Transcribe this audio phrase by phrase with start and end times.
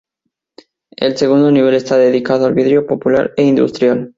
[0.95, 4.09] El segundo nivel está dedicado al vidrio popular e industrial.